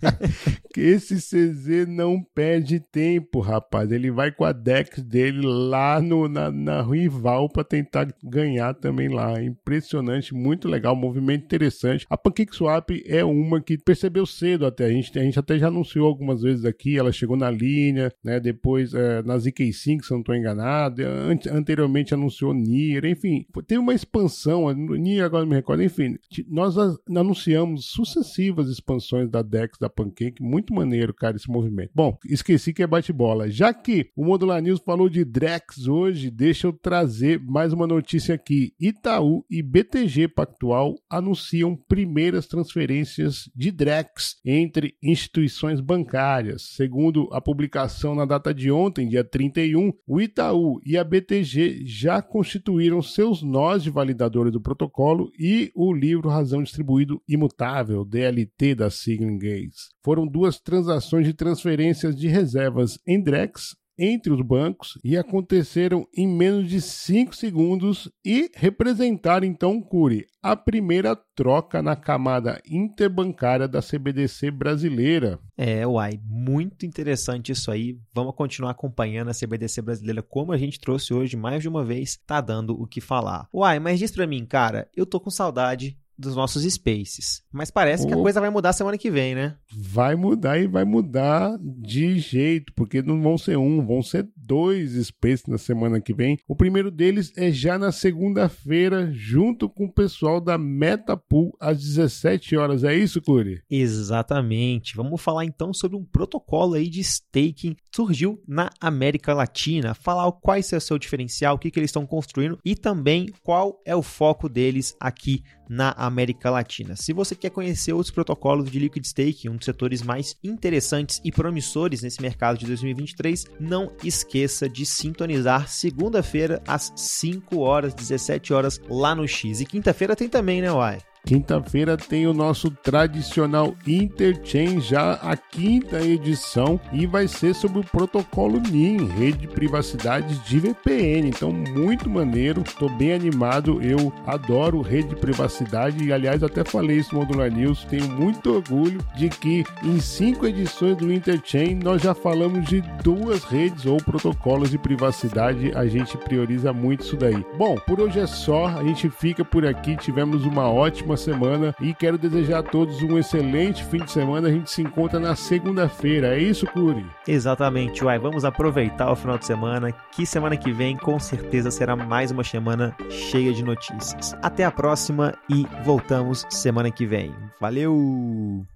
esse 0.75 1.17
CZ 1.17 1.87
não 1.87 2.21
perde 2.23 2.79
tempo, 2.79 3.39
rapaz. 3.39 3.91
Ele 3.91 4.09
vai 4.09 4.31
com 4.31 4.43
a 4.43 4.51
Dex 4.51 4.99
dele 4.99 5.41
lá 5.45 6.01
no, 6.01 6.27
na, 6.27 6.49
na 6.51 6.81
rival 6.81 7.47
para 7.47 7.63
tentar 7.63 8.07
ganhar 8.23 8.73
também 8.73 9.09
lá. 9.09 9.41
Impressionante, 9.41 10.33
muito 10.33 10.67
legal, 10.67 10.95
movimento 10.95 11.45
interessante. 11.45 12.07
A 12.09 12.17
PancakeSwap 12.17 12.89
é 13.05 13.23
uma 13.23 13.61
que 13.61 13.77
percebeu 13.77 14.25
cedo 14.25 14.65
até. 14.65 14.85
A 14.85 14.89
gente, 14.89 15.19
a 15.19 15.21
gente 15.21 15.37
até 15.37 15.59
já 15.59 15.67
anunciou 15.67 16.07
algumas 16.07 16.41
vezes 16.41 16.65
aqui. 16.65 16.97
Ela 16.97 17.11
chegou 17.11 17.37
na 17.37 17.51
linha, 17.51 18.11
né? 18.23 18.39
Depois 18.39 18.93
é, 18.95 19.21
na 19.21 19.37
ZK5, 19.37 20.01
se 20.01 20.11
eu 20.11 20.15
não 20.15 20.19
estou 20.21 20.35
enganado. 20.35 21.03
anteriormente 21.51 22.13
anunciou 22.13 22.53
Nier, 22.55 23.05
enfim. 23.05 23.45
Teve 23.67 23.82
uma 23.83 23.93
expansão, 23.93 24.73
Nier 24.73 25.25
agora 25.25 25.45
me 25.45 25.55
recordo. 25.55 25.83
Enfim, 25.83 26.17
nós 26.47 26.75
anunciamos 27.07 27.85
sucessivas 27.91 28.69
expansões 28.69 29.29
da 29.29 29.41
Dex 29.41 29.77
da 29.79 29.89
Pancake. 29.89 30.41
Muito 30.41 30.73
maneiro, 30.73 31.13
cara, 31.13 31.35
esse 31.35 31.49
movimento. 31.49 31.91
Bom, 31.93 32.17
esqueci 32.25 32.73
que 32.73 32.81
é 32.81 32.87
bate-bola. 32.87 33.49
Já 33.49 33.73
que 33.73 34.09
o 34.15 34.25
Modular 34.25 34.61
News 34.61 34.81
falou 34.83 35.09
de 35.09 35.25
Drex 35.25 35.87
hoje, 35.87 36.31
deixa 36.31 36.67
eu 36.67 36.73
trazer 36.73 37.39
mais 37.39 37.73
uma 37.73 37.85
notícia 37.85 38.35
aqui. 38.35 38.73
Itaú 38.79 39.45
e 39.49 39.61
BTG 39.61 40.29
Pactual 40.29 40.95
anunciam 41.09 41.75
primeiras 41.75 42.47
transferências 42.47 43.49
de 43.55 43.71
Drex 43.71 44.37
entre 44.45 44.95
instituições 45.03 45.81
bancárias. 45.81 46.69
Segundo 46.75 47.27
a 47.31 47.41
publicação 47.41 48.15
na 48.15 48.25
data 48.25 48.53
de 48.53 48.71
ontem, 48.71 49.07
dia 49.07 49.23
31, 49.23 49.91
o 50.07 50.21
Itaú 50.21 50.79
e 50.85 50.97
a 50.97 51.03
BTG 51.03 51.83
já 51.85 52.21
constituíram 52.21 53.01
seus 53.01 53.43
nós 53.43 53.72
de 53.81 53.89
validadores 53.89 54.51
do 54.51 54.61
protocolo 54.61 55.31
e 55.39 55.71
o 55.73 55.93
livro 55.93 56.29
Razão 56.29 56.61
Distribuído 56.61 57.21
Imutável, 57.27 58.05
DLT 58.05 58.75
da 58.75 58.89
Signing 58.89 59.39
Gates. 59.39 59.89
Foram 60.03 60.27
duas 60.27 60.59
transações 60.59 61.25
de 61.25 61.33
transferências 61.33 62.15
de 62.15 62.27
reservas 62.27 62.99
em 63.07 63.19
Drex 63.19 63.75
entre 63.97 64.31
os 64.31 64.41
bancos 64.41 64.97
e 65.03 65.17
aconteceram 65.17 66.07
em 66.15 66.27
menos 66.27 66.69
de 66.69 66.81
5 66.81 67.35
segundos 67.35 68.11
e 68.25 68.49
representaram 68.55 69.45
então, 69.45 69.81
Curi, 69.81 70.25
a 70.41 70.55
primeira 70.55 71.15
troca 71.15 71.81
na 71.81 71.95
camada 71.95 72.61
interbancária 72.67 73.67
da 73.67 73.81
CBDC 73.81 74.51
brasileira. 74.51 75.39
É, 75.57 75.85
uai, 75.87 76.19
muito 76.25 76.85
interessante 76.85 77.51
isso 77.51 77.71
aí. 77.71 77.97
Vamos 78.13 78.35
continuar 78.35 78.71
acompanhando 78.71 79.29
a 79.29 79.33
CBDC 79.33 79.81
brasileira 79.81 80.21
como 80.21 80.51
a 80.51 80.57
gente 80.57 80.79
trouxe 80.79 81.13
hoje 81.13 81.37
mais 81.37 81.61
de 81.61 81.69
uma 81.69 81.83
vez, 81.83 82.17
tá 82.27 82.41
dando 82.41 82.79
o 82.79 82.85
que 82.87 82.99
falar. 82.99 83.47
Uai, 83.53 83.79
mas 83.79 83.99
diz 83.99 84.11
pra 84.11 84.27
mim, 84.27 84.45
cara, 84.45 84.89
eu 84.95 85.05
tô 85.05 85.19
com 85.19 85.29
saudade 85.29 85.97
dos 86.17 86.35
nossos 86.35 86.63
spaces. 86.63 87.41
Mas 87.51 87.71
parece 87.71 88.05
que 88.07 88.13
a 88.13 88.17
coisa 88.17 88.39
vai 88.39 88.49
mudar 88.49 88.73
semana 88.73 88.97
que 88.97 89.09
vem, 89.09 89.35
né? 89.35 89.55
Vai 89.75 90.15
mudar 90.15 90.59
e 90.59 90.67
vai 90.67 90.83
mudar 90.85 91.57
de 91.59 92.19
jeito, 92.19 92.73
porque 92.73 93.01
não 93.01 93.21
vão 93.21 93.37
ser 93.37 93.57
um, 93.57 93.85
vão 93.85 94.01
ser 94.01 94.27
dois 94.53 94.91
spaces 95.07 95.47
na 95.47 95.57
semana 95.57 95.99
que 95.99 96.13
vem. 96.13 96.37
O 96.47 96.55
primeiro 96.55 96.91
deles 96.91 97.33
é 97.35 97.51
já 97.51 97.79
na 97.79 97.91
segunda-feira, 97.91 99.11
junto 99.11 99.67
com 99.67 99.85
o 99.85 99.91
pessoal 99.91 100.39
da 100.39 100.59
Metapool, 100.59 101.57
às 101.59 101.79
17 101.79 102.55
horas. 102.55 102.83
É 102.83 102.93
isso, 102.93 103.19
Curi? 103.19 103.63
Exatamente. 103.67 104.95
Vamos 104.95 105.19
falar 105.19 105.43
então 105.43 105.73
sobre 105.73 105.97
um 105.97 106.05
protocolo 106.05 106.75
aí 106.75 106.87
de 106.87 106.99
staking 106.99 107.73
que 107.73 107.95
surgiu 107.95 108.39
na 108.47 108.69
América 108.79 109.33
Latina. 109.33 109.95
Falar 109.95 110.31
qual 110.33 110.55
é 110.55 110.59
o 110.59 110.81
seu 110.81 110.99
diferencial, 110.99 111.55
o 111.55 111.57
que, 111.57 111.71
que 111.71 111.79
eles 111.79 111.89
estão 111.89 112.05
construindo 112.05 112.59
e 112.63 112.75
também 112.75 113.29
qual 113.41 113.81
é 113.83 113.95
o 113.95 114.03
foco 114.03 114.47
deles 114.47 114.95
aqui 114.99 115.41
na 115.67 115.91
América 115.91 116.49
Latina. 116.51 116.95
Se 116.95 117.13
você 117.13 117.35
quer 117.35 117.49
conhecer 117.49 117.93
outros 117.93 118.13
protocolos 118.13 118.69
de 118.69 118.77
liquid 118.77 119.03
staking, 119.03 119.49
um 119.49 119.55
dos 119.55 119.65
setores 119.65 120.01
mais 120.01 120.35
interessantes 120.43 121.19
e 121.23 121.31
promissores 121.31 122.01
nesse 122.01 122.21
mercado 122.21 122.59
de 122.59 122.65
2023, 122.65 123.45
não 123.59 123.91
esqueça 124.03 124.42
de 124.69 124.85
sintonizar 124.85 125.67
segunda-feira 125.67 126.61
às 126.67 126.91
5 126.95 127.59
horas, 127.59 127.93
17 127.93 128.53
horas 128.53 128.79
lá 128.89 129.13
no 129.15 129.27
X. 129.27 129.61
E 129.61 129.65
quinta-feira 129.65 130.15
tem 130.15 130.29
também, 130.29 130.61
né, 130.61 130.71
Uai? 130.71 130.99
Quinta-feira 131.25 131.95
tem 131.95 132.27
o 132.27 132.33
nosso 132.33 132.69
tradicional 132.69 133.73
Interchain, 133.87 134.81
já 134.81 135.13
a 135.13 135.37
quinta 135.37 136.01
edição, 136.01 136.77
e 136.91 137.05
vai 137.07 137.29
ser 137.29 137.55
sobre 137.55 137.79
o 137.79 137.83
protocolo 137.83 138.59
NIM, 138.59 139.07
rede 139.07 139.39
de 139.39 139.47
privacidade 139.47 140.37
de 140.39 140.59
VPN. 140.59 141.29
Então, 141.29 141.49
muito 141.51 142.09
maneiro, 142.09 142.61
estou 142.61 142.89
bem 142.89 143.13
animado. 143.13 143.81
Eu 143.81 144.11
adoro 144.27 144.81
rede 144.81 145.09
de 145.09 145.15
privacidade 145.15 146.03
e, 146.03 146.11
aliás, 146.11 146.43
até 146.43 146.61
falei 146.65 146.97
isso 146.97 147.15
no 147.15 147.21
Modular 147.21 147.49
News. 147.49 147.85
Tenho 147.85 148.09
muito 148.09 148.55
orgulho 148.55 148.99
de 149.15 149.29
que 149.29 149.63
em 149.81 150.01
cinco 150.01 150.45
edições 150.45 150.97
do 150.97 151.11
Interchain 151.11 151.75
nós 151.75 152.01
já 152.01 152.13
falamos 152.13 152.65
de 152.65 152.81
duas 153.01 153.45
redes 153.45 153.85
ou 153.85 153.95
protocolos 153.95 154.69
de 154.71 154.77
privacidade. 154.77 155.71
A 155.73 155.85
gente 155.87 156.17
prioriza 156.17 156.73
muito 156.73 157.05
isso 157.05 157.15
daí. 157.15 157.45
Bom, 157.57 157.75
por 157.87 158.01
hoje 158.01 158.19
é 158.19 158.27
só, 158.27 158.65
a 158.67 158.83
gente 158.83 159.09
fica 159.09 159.45
por 159.45 159.65
aqui. 159.65 159.95
Tivemos 159.95 160.43
uma 160.43 160.69
ótima 160.69 161.12
ótima 161.13 161.17
semana 161.17 161.75
e 161.79 161.93
quero 161.93 162.17
desejar 162.17 162.59
a 162.59 162.63
todos 162.63 163.01
um 163.01 163.17
excelente 163.17 163.83
fim 163.85 163.99
de 163.99 164.11
semana. 164.11 164.47
A 164.47 164.51
gente 164.51 164.69
se 164.69 164.81
encontra 164.81 165.19
na 165.19 165.35
segunda-feira. 165.35 166.35
É 166.35 166.39
isso, 166.39 166.65
Curi? 166.67 167.05
Exatamente, 167.27 168.03
Uai. 168.03 168.19
Vamos 168.19 168.43
aproveitar 168.43 169.11
o 169.11 169.15
final 169.15 169.37
de 169.37 169.45
semana, 169.45 169.91
que 170.11 170.25
semana 170.25 170.57
que 170.57 170.71
vem 170.71 170.97
com 170.97 171.19
certeza 171.19 171.71
será 171.71 171.95
mais 171.95 172.31
uma 172.31 172.43
semana 172.43 172.95
cheia 173.09 173.53
de 173.53 173.63
notícias. 173.63 174.35
Até 174.41 174.65
a 174.65 174.71
próxima 174.71 175.33
e 175.49 175.65
voltamos 175.83 176.45
semana 176.49 176.91
que 176.91 177.05
vem. 177.05 177.33
Valeu! 177.59 178.72